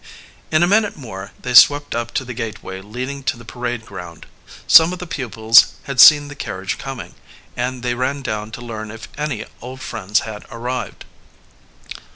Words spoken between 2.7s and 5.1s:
leading to the parade ground. Some of the